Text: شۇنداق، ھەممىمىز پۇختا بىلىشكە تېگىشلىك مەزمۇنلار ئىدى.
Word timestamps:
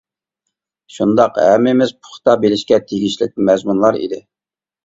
شۇنداق، 0.95 1.37
ھەممىمىز 1.43 1.93
پۇختا 2.07 2.37
بىلىشكە 2.47 2.81
تېگىشلىك 2.93 3.37
مەزمۇنلار 3.51 4.01
ئىدى. 4.03 4.21